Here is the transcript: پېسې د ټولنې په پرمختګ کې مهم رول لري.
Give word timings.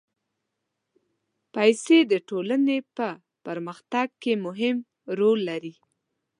پېسې 1.53 1.97
د 2.11 2.13
ټولنې 2.29 2.77
په 2.97 3.07
پرمختګ 3.45 4.07
کې 4.21 4.33
مهم 4.45 4.77
رول 5.19 5.39
لري. 5.49 5.73